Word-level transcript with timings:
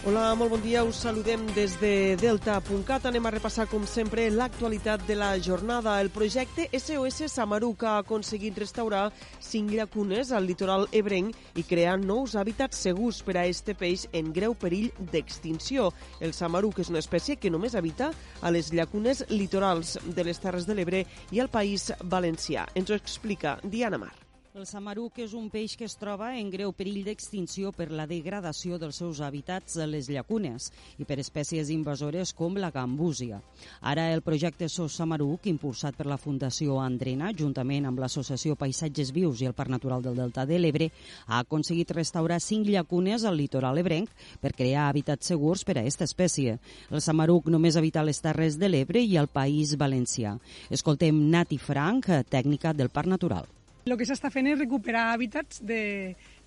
Hola, 0.00 0.30
molt 0.32 0.48
bon 0.54 0.62
dia. 0.64 0.80
Us 0.80 1.02
saludem 1.04 1.42
des 1.52 1.74
de 1.76 2.16
Delta.cat. 2.16 3.04
Anem 3.04 3.26
a 3.28 3.32
repassar, 3.34 3.66
com 3.68 3.82
sempre, 3.84 4.30
l'actualitat 4.32 5.02
de 5.04 5.12
la 5.14 5.34
jornada. 5.44 5.98
El 6.00 6.08
projecte 6.08 6.70
SOS 6.72 7.28
Samaruc 7.28 7.84
ha 7.84 7.98
aconseguit 7.98 8.56
restaurar 8.56 9.10
cinc 9.44 9.74
llacunes 9.76 10.32
al 10.32 10.48
litoral 10.48 10.86
ebrenc 10.96 11.36
i 11.60 11.66
crear 11.68 11.98
nous 12.00 12.32
hàbitats 12.32 12.80
segurs 12.80 13.20
per 13.20 13.36
a 13.42 13.44
este 13.44 13.76
peix 13.76 14.06
en 14.16 14.32
greu 14.32 14.56
perill 14.56 14.88
d'extinció. 15.12 15.90
El 16.18 16.32
samaruc 16.32 16.80
és 16.80 16.88
una 16.88 17.04
espècie 17.04 17.36
que 17.36 17.52
només 17.52 17.76
habita 17.76 18.08
a 18.40 18.56
les 18.56 18.72
llacunes 18.72 19.26
litorals 19.28 19.98
de 20.06 20.24
les 20.24 20.40
Terres 20.40 20.64
de 20.64 20.80
l'Ebre 20.80 21.04
i 21.28 21.44
al 21.44 21.52
País 21.52 21.90
Valencià. 22.00 22.64
Ens 22.72 22.88
ho 22.88 22.96
explica 22.96 23.58
Diana 23.68 24.00
Mar. 24.00 24.29
El 24.50 24.64
samaruc 24.66 25.20
és 25.22 25.30
un 25.38 25.44
peix 25.46 25.76
que 25.78 25.86
es 25.86 25.92
troba 25.94 26.32
en 26.34 26.48
greu 26.50 26.72
perill 26.74 27.04
d'extinció 27.06 27.68
per 27.70 27.84
la 27.94 28.02
degradació 28.10 28.80
dels 28.82 28.96
seus 28.98 29.20
hàbitats 29.22 29.76
a 29.78 29.84
les 29.86 30.08
llacunes 30.10 30.64
i 30.98 31.04
per 31.06 31.20
espècies 31.22 31.68
invasores 31.70 32.32
com 32.34 32.56
la 32.58 32.72
gambúsia. 32.74 33.38
Ara 33.80 34.08
el 34.10 34.24
projecte 34.26 34.66
SOS 34.66 34.96
Samaruc, 34.98 35.46
impulsat 35.46 35.94
per 35.94 36.08
la 36.10 36.18
Fundació 36.18 36.80
Andrena, 36.82 37.28
juntament 37.30 37.86
amb 37.86 38.02
l'Associació 38.02 38.56
Paisatges 38.58 39.12
Vius 39.14 39.38
i 39.38 39.46
el 39.46 39.54
Parc 39.54 39.70
Natural 39.70 40.02
del 40.02 40.18
Delta 40.18 40.48
de 40.50 40.58
l'Ebre, 40.58 40.90
ha 41.28 41.38
aconseguit 41.44 41.94
restaurar 41.94 42.40
cinc 42.42 42.66
llacunes 42.74 43.22
al 43.22 43.38
litoral 43.38 43.78
ebrenc 43.78 44.10
per 44.42 44.50
crear 44.58 44.88
hàbitats 44.88 45.30
segurs 45.30 45.62
per 45.62 45.78
a 45.78 45.84
aquesta 45.84 46.10
espècie. 46.10 46.56
El 46.90 47.06
samaruc 47.06 47.46
només 47.54 47.78
habita 47.78 48.02
les 48.02 48.18
Terres 48.18 48.58
de 48.58 48.66
l'Ebre 48.66 48.98
i 48.98 49.14
al 49.14 49.30
País 49.30 49.78
Valencià. 49.78 50.34
Escoltem 50.74 51.22
Nati 51.30 51.62
Frank, 51.70 52.10
tècnica 52.34 52.74
del 52.74 52.90
Parc 52.90 53.14
Natural. 53.14 53.46
El 53.90 53.98
que 53.98 54.06
s'està 54.06 54.30
fent 54.30 54.46
és 54.46 54.58
recuperar 54.58 55.08
hàbitats 55.10 55.64
de, 55.66 55.80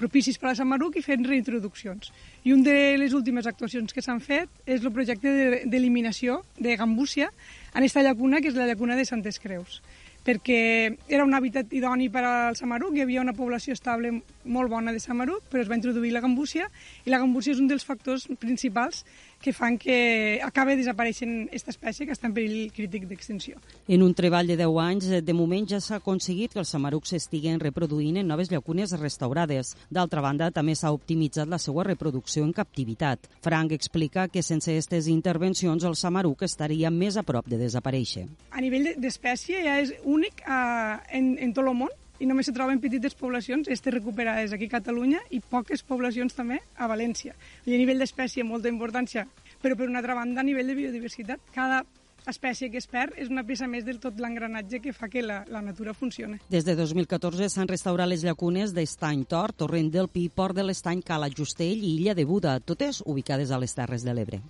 propicis 0.00 0.38
per 0.40 0.50
a 0.50 0.56
Sant 0.58 0.68
Maruc 0.68 0.96
i 0.96 1.04
fent 1.04 1.24
reintroduccions. 1.26 2.10
I 2.44 2.54
una 2.56 2.66
de 2.68 2.98
les 3.00 3.14
últimes 3.16 3.48
actuacions 3.48 3.92
que 3.96 4.04
s'han 4.04 4.22
fet 4.24 4.48
és 4.66 4.84
el 4.84 4.92
projecte 4.92 5.64
d'eliminació 5.64 6.40
de, 6.58 6.76
gambúcia 6.80 7.30
en 7.74 7.82
aquesta 7.82 8.04
llacuna, 8.06 8.40
que 8.40 8.50
és 8.52 8.58
la 8.58 8.68
llacuna 8.70 8.96
de 8.98 9.08
Santes 9.08 9.40
Creus 9.42 9.80
perquè 10.20 10.98
era 11.08 11.24
un 11.24 11.32
hàbitat 11.32 11.70
idoni 11.72 12.10
per 12.12 12.20
al 12.28 12.56
samaruc, 12.58 12.92
hi 12.92 13.04
havia 13.06 13.22
una 13.22 13.32
població 13.32 13.72
estable 13.72 14.10
molt 14.44 14.68
bona 14.68 14.92
de 14.92 15.00
samaruc, 15.00 15.46
però 15.48 15.62
es 15.62 15.70
va 15.70 15.78
introduir 15.78 16.12
la 16.12 16.20
gambúcia, 16.20 16.68
i 17.06 17.10
la 17.10 17.22
gambúcia 17.22 17.54
és 17.54 17.62
un 17.62 17.70
dels 17.70 17.86
factors 17.88 18.26
principals 18.38 19.06
que 19.40 19.52
fan 19.56 19.78
que 19.80 20.40
acabe 20.44 20.76
desapareixent 20.76 21.48
aquesta 21.48 21.72
espècie 21.72 22.06
que 22.06 22.12
està 22.14 22.28
en 22.28 22.34
perill 22.36 22.70
crític 22.76 23.06
d'extinció. 23.08 23.56
En 23.88 24.04
un 24.04 24.12
treball 24.14 24.50
de 24.50 24.58
10 24.60 24.80
anys, 24.84 25.08
de 25.24 25.34
moment 25.36 25.66
ja 25.70 25.80
s'ha 25.80 25.98
aconseguit 25.98 26.52
que 26.52 26.60
els 26.62 26.72
samarucs 26.74 27.14
s'estiguen 27.14 27.60
reproduint 27.62 28.20
en 28.20 28.28
noves 28.28 28.52
llacunes 28.52 28.92
restaurades. 29.00 29.72
D'altra 29.88 30.20
banda, 30.20 30.50
també 30.52 30.76
s'ha 30.76 30.92
optimitzat 30.92 31.48
la 31.48 31.58
seva 31.58 31.86
reproducció 31.88 32.44
en 32.44 32.52
captivitat. 32.52 33.30
Frank 33.40 33.72
explica 33.72 34.28
que 34.28 34.44
sense 34.44 34.70
aquestes 34.70 35.08
intervencions 35.08 35.84
el 35.88 35.96
samaruc 35.96 36.44
estaria 36.44 36.92
més 36.92 37.16
a 37.16 37.24
prop 37.24 37.48
de 37.48 37.58
desaparèixer. 37.60 38.26
A 38.52 38.60
nivell 38.60 38.92
d'espècie 39.00 39.64
ja 39.64 39.80
és 39.80 39.94
únic 40.04 40.44
eh, 40.44 41.16
en, 41.16 41.34
en 41.40 41.56
tot 41.56 41.64
el 41.64 41.74
món 41.80 41.96
i 42.20 42.28
només 42.28 42.46
se 42.46 42.54
troben 42.56 42.80
petites 42.80 43.16
poblacions, 43.16 43.68
este 43.72 43.90
recuperades 43.90 44.52
aquí 44.52 44.68
a 44.68 44.76
Catalunya 44.76 45.22
i 45.32 45.40
poques 45.40 45.82
poblacions 45.82 46.36
també 46.36 46.60
a 46.76 46.88
València. 46.90 47.34
I 47.66 47.74
a 47.74 47.80
nivell 47.80 48.00
d'espècie 48.02 48.44
molta 48.44 48.68
importància, 48.68 49.26
però 49.62 49.76
per 49.76 49.88
una 49.88 50.04
altra 50.04 50.14
banda 50.18 50.44
a 50.44 50.46
nivell 50.46 50.68
de 50.68 50.76
biodiversitat, 50.76 51.40
cada 51.54 51.82
espècie 52.28 52.68
que 52.70 52.78
es 52.78 52.86
perd 52.86 53.16
és 53.16 53.30
una 53.32 53.44
peça 53.48 53.66
més 53.66 53.86
del 53.86 54.00
tot 54.00 54.18
l'engranatge 54.20 54.82
que 54.84 54.92
fa 54.92 55.08
que 55.08 55.22
la, 55.24 55.40
la 55.48 55.62
natura 55.64 55.94
funcione. 55.96 56.40
Des 56.52 56.66
de 56.68 56.76
2014 56.76 57.48
s'han 57.48 57.70
restaurat 57.70 58.08
les 58.10 58.24
llacunes 58.26 58.74
d'Estany 58.76 59.24
Tor, 59.24 59.54
Torrent 59.56 59.88
del 59.90 60.10
Pi, 60.12 60.28
Port 60.28 60.56
de 60.56 60.66
l'Estany, 60.66 61.00
Cala 61.06 61.30
Justell 61.32 61.80
i 61.80 61.96
Illa 61.96 62.14
de 62.14 62.28
Buda, 62.28 62.58
totes 62.60 63.02
ubicades 63.06 63.50
a 63.50 63.58
les 63.58 63.74
Terres 63.74 64.04
de 64.04 64.14
l'Ebre. 64.14 64.42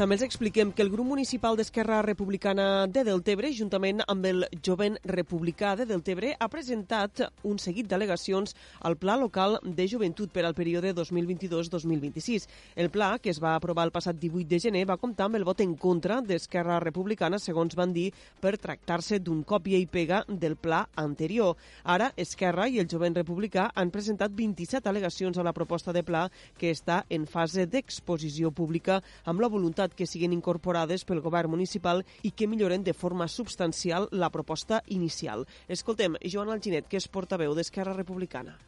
També 0.00 0.16
els 0.16 0.22
expliquem 0.24 0.70
que 0.72 0.80
el 0.80 0.88
grup 0.88 1.04
municipal 1.10 1.58
d'Esquerra 1.58 1.98
Republicana 2.00 2.86
de 2.88 3.02
Deltebre, 3.04 3.50
juntament 3.52 3.98
amb 4.08 4.24
el 4.24 4.46
Jovent 4.64 4.94
Republicà 5.04 5.74
de 5.76 5.84
Deltebre, 5.84 6.30
ha 6.40 6.46
presentat 6.48 7.20
un 7.44 7.58
seguit 7.60 7.84
d'al·legacions 7.90 8.54
al 8.88 8.96
Pla 8.96 9.18
Local 9.20 9.58
de 9.60 9.84
Joventut 9.92 10.32
per 10.32 10.46
al 10.48 10.56
període 10.56 10.94
2022-2026. 10.96 12.46
El 12.80 12.88
pla, 12.88 13.10
que 13.20 13.28
es 13.28 13.42
va 13.44 13.52
aprovar 13.58 13.84
el 13.84 13.92
passat 13.92 14.16
18 14.16 14.48
de 14.48 14.62
gener, 14.64 14.86
va 14.88 14.96
comptar 14.96 15.26
amb 15.28 15.36
el 15.36 15.44
vot 15.44 15.60
en 15.60 15.76
contra 15.76 16.22
d'Esquerra 16.24 16.80
Republicana, 16.80 17.36
segons 17.36 17.76
van 17.76 17.92
dir, 17.92 18.08
per 18.40 18.54
tractar-se 18.56 19.20
d'un 19.20 19.44
còpia 19.44 19.76
i 19.76 19.84
pega 19.84 20.22
del 20.30 20.56
pla 20.56 20.80
anterior. 20.96 21.60
Ara, 21.84 22.08
Esquerra 22.16 22.70
i 22.72 22.80
el 22.80 22.88
Jovent 22.88 23.20
Republicà 23.20 23.68
han 23.74 23.92
presentat 23.92 24.32
27 24.32 24.88
al·legacions 24.88 25.36
a 25.36 25.44
la 25.44 25.52
proposta 25.52 25.92
de 25.92 26.06
pla 26.08 26.24
que 26.56 26.72
està 26.72 27.02
en 27.10 27.28
fase 27.28 27.68
d'exposició 27.68 28.48
pública 28.48 29.02
amb 29.26 29.44
la 29.44 29.52
voluntat 29.52 29.89
que 29.94 30.06
siguin 30.06 30.32
incorporades 30.36 31.04
pel 31.04 31.22
govern 31.24 31.50
municipal 31.50 32.04
i 32.22 32.30
que 32.32 32.48
milloren 32.48 32.84
de 32.84 32.94
forma 32.94 33.28
substancial 33.28 34.08
la 34.10 34.30
proposta 34.30 34.82
inicial. 34.88 35.46
Escoltem 35.68 36.16
Joan 36.24 36.50
Alginet, 36.50 36.88
que 36.88 36.96
és 37.00 37.08
portaveu 37.08 37.54
d'Esquerra 37.54 37.94
Republicana 37.96 38.58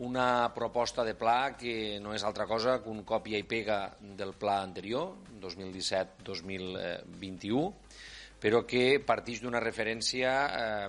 una 0.00 0.50
proposta 0.54 1.04
de 1.04 1.14
pla 1.14 1.56
que 1.60 2.00
no 2.00 2.14
és 2.16 2.24
altra 2.24 2.46
cosa 2.48 2.80
que 2.80 2.88
un 2.88 3.04
còpia 3.04 3.36
i 3.36 3.44
pega 3.44 3.92
del 4.00 4.32
pla 4.32 4.64
anterior, 4.64 5.12
2017-2021, 5.42 7.68
però 8.40 8.62
que 8.64 8.98
partix 9.04 9.42
d'una 9.44 9.60
referència 9.60 10.32
eh, 10.48 10.88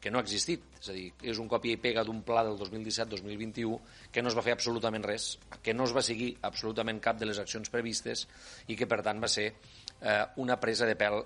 que 0.00 0.12
no 0.12 0.20
ha 0.20 0.24
existit. 0.24 0.66
És 0.82 0.90
a 0.92 0.96
dir, 0.96 1.06
és 1.24 1.40
un 1.40 1.48
còpia 1.48 1.78
i 1.78 1.80
pega 1.80 2.04
d'un 2.04 2.20
pla 2.26 2.42
del 2.44 2.58
2017-2021 2.60 3.78
que 4.12 4.22
no 4.22 4.28
es 4.28 4.36
va 4.36 4.44
fer 4.44 4.52
absolutament 4.52 5.06
res, 5.08 5.30
que 5.64 5.72
no 5.72 5.88
es 5.88 5.94
va 5.96 6.04
seguir 6.04 6.34
absolutament 6.44 7.00
cap 7.00 7.16
de 7.20 7.30
les 7.30 7.40
accions 7.40 7.72
previstes 7.72 8.26
i 8.68 8.76
que, 8.76 8.88
per 8.90 9.00
tant, 9.06 9.22
va 9.22 9.32
ser 9.32 9.48
eh, 9.48 10.20
una 10.44 10.60
presa 10.60 10.84
de 10.84 10.98
pèl 11.00 11.22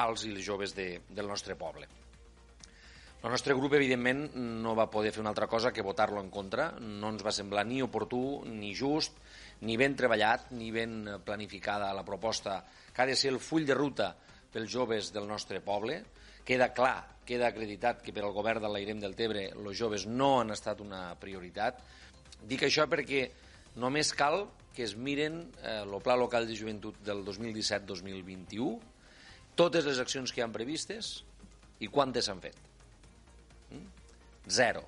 als 0.00 0.24
i 0.24 0.32
les 0.32 0.46
joves 0.48 0.72
de, 0.78 0.94
del 1.12 1.28
nostre 1.28 1.60
poble. 1.60 1.90
El 3.22 3.30
nostre 3.30 3.54
grup, 3.54 3.76
evidentment, 3.76 4.32
no 4.34 4.72
va 4.74 4.88
poder 4.90 5.12
fer 5.14 5.20
una 5.22 5.30
altra 5.30 5.46
cosa 5.46 5.70
que 5.70 5.84
votar-lo 5.84 6.18
en 6.18 6.32
contra. 6.32 6.72
No 6.80 7.12
ens 7.12 7.22
va 7.22 7.30
semblar 7.30 7.62
ni 7.68 7.78
oportú, 7.84 8.42
ni 8.48 8.72
just, 8.74 9.20
ni 9.62 9.76
ben 9.78 9.94
treballat, 9.94 10.48
ni 10.56 10.72
ben 10.74 11.04
planificada 11.22 11.92
la 11.94 12.02
proposta 12.02 12.64
que 12.92 13.02
ha 13.04 13.06
de 13.06 13.14
ser 13.14 13.30
el 13.30 13.38
full 13.38 13.68
de 13.68 13.76
ruta 13.78 14.08
pels 14.52 14.70
joves 14.70 15.10
del 15.14 15.26
nostre 15.28 15.60
poble. 15.64 16.02
Queda 16.46 16.72
clar, 16.74 16.96
queda 17.26 17.48
acreditat 17.48 18.02
que 18.02 18.14
per 18.14 18.24
al 18.26 18.34
govern 18.34 18.62
de 18.62 18.70
l'Airem 18.70 19.00
del 19.02 19.16
Tebre 19.18 19.48
els 19.52 19.78
joves 19.78 20.06
no 20.06 20.38
han 20.40 20.54
estat 20.54 20.82
una 20.84 21.12
prioritat. 21.20 21.80
Dic 22.48 22.66
això 22.66 22.88
perquè 22.90 23.28
només 23.80 24.12
cal 24.18 24.46
que 24.72 24.84
es 24.86 24.96
miren 24.96 25.42
eh, 25.62 25.82
el 25.82 25.98
Pla 26.02 26.16
Local 26.16 26.48
de 26.48 26.56
Joventut 26.56 26.98
del 27.04 27.22
2017-2021, 27.26 28.78
totes 29.56 29.84
les 29.84 30.00
accions 30.00 30.32
que 30.32 30.42
han 30.44 30.54
previstes 30.54 31.18
i 31.84 31.90
quantes 31.92 32.28
s'han 32.28 32.40
fet. 32.40 32.56
Mm? 33.70 33.86
Zero. 34.48 34.86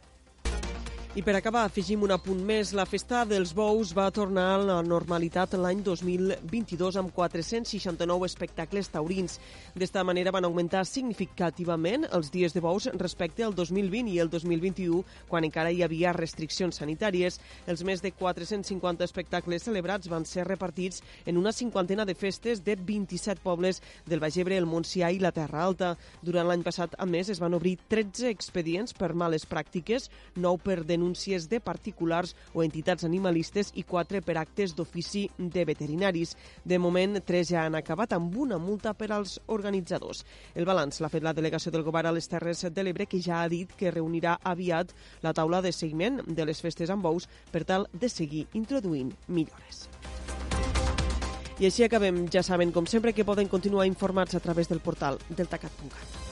I 1.14 1.22
per 1.22 1.36
acabar, 1.38 1.60
afegim 1.68 2.00
un 2.02 2.10
apunt 2.10 2.40
més. 2.42 2.72
La 2.74 2.82
festa 2.90 3.20
dels 3.22 3.52
bous 3.54 3.92
va 3.94 4.08
tornar 4.10 4.48
a 4.50 4.62
la 4.66 4.78
normalitat 4.82 5.52
l'any 5.54 5.84
2022 5.86 6.96
amb 6.98 7.12
469 7.14 8.26
espectacles 8.26 8.90
taurins. 8.90 9.36
D'esta 9.78 10.02
manera 10.02 10.32
van 10.34 10.48
augmentar 10.48 10.82
significativament 10.90 12.08
els 12.18 12.32
dies 12.34 12.50
de 12.50 12.62
bous 12.64 12.88
respecte 12.98 13.44
al 13.46 13.54
2020 13.54 14.10
i 14.10 14.18
el 14.24 14.32
2021, 14.32 15.04
quan 15.30 15.46
encara 15.46 15.70
hi 15.70 15.84
havia 15.86 16.16
restriccions 16.16 16.82
sanitàries. 16.82 17.38
Els 17.70 17.86
més 17.86 18.02
de 18.02 18.10
450 18.10 19.06
espectacles 19.06 19.68
celebrats 19.70 20.10
van 20.10 20.26
ser 20.26 20.48
repartits 20.50 20.98
en 21.30 21.38
una 21.38 21.54
cinquantena 21.54 22.02
de 22.10 22.18
festes 22.18 22.64
de 22.66 22.74
27 22.74 23.38
pobles 23.46 23.84
del 24.10 24.18
Baix 24.18 24.40
Ebre, 24.42 24.58
el 24.58 24.66
Montsià 24.66 25.14
i 25.14 25.22
la 25.22 25.30
Terra 25.30 25.62
Alta. 25.62 25.94
Durant 26.26 26.50
l'any 26.50 26.66
passat, 26.66 26.98
a 26.98 27.06
més, 27.06 27.30
es 27.30 27.38
van 27.38 27.54
obrir 27.54 27.76
13 27.86 28.34
expedients 28.34 28.98
per 28.98 29.14
males 29.14 29.46
pràctiques, 29.46 30.10
9 30.34 30.66
per 30.66 30.80
denúncia 30.82 31.03
denúncies 31.04 31.48
de 31.48 31.60
particulars 31.60 32.34
o 32.54 32.62
entitats 32.62 33.04
animalistes 33.04 33.70
i 33.76 33.84
4 33.84 34.22
per 34.24 34.38
actes 34.40 34.74
d'ofici 34.74 35.28
de 35.36 35.64
veterinaris. 35.64 36.34
De 36.64 36.78
moment, 36.78 37.20
3 37.20 37.48
ja 37.48 37.64
han 37.66 37.76
acabat 37.76 38.14
amb 38.16 38.36
una 38.36 38.58
multa 38.58 38.94
per 38.94 39.12
als 39.12 39.40
organitzadors. 39.46 40.24
El 40.54 40.64
balanç 40.64 41.00
l'ha 41.00 41.12
fet 41.12 41.22
la 41.22 41.34
delegació 41.34 41.70
del 41.70 41.84
govern 41.84 42.08
a 42.08 42.16
les 42.16 42.28
Terres 42.28 42.64
de 42.64 42.82
l'Ebre, 42.82 43.06
que 43.06 43.20
ja 43.20 43.42
ha 43.42 43.48
dit 43.48 43.70
que 43.76 43.92
reunirà 43.92 44.38
aviat 44.42 44.94
la 45.22 45.34
taula 45.34 45.60
de 45.60 45.72
seguiment 45.72 46.22
de 46.26 46.44
les 46.44 46.60
festes 46.60 46.90
amb 46.90 47.04
bous 47.04 47.28
per 47.52 47.64
tal 47.64 47.88
de 47.92 48.08
seguir 48.08 48.46
introduint 48.54 49.12
millores. 49.28 49.88
I 51.60 51.68
així 51.68 51.84
acabem. 51.84 52.24
Ja 52.32 52.42
saben, 52.42 52.72
com 52.72 52.86
sempre, 52.86 53.12
que 53.12 53.24
poden 53.28 53.48
continuar 53.48 53.86
informats 53.86 54.34
a 54.34 54.40
través 54.40 54.68
del 54.68 54.80
portal 54.80 55.20
deltacat.cat. 55.28 56.23